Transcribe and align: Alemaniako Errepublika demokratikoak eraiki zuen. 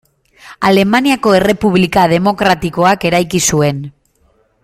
Alemaniako 0.69 1.33
Errepublika 1.39 2.07
demokratikoak 2.15 3.07
eraiki 3.11 3.45
zuen. 3.53 3.87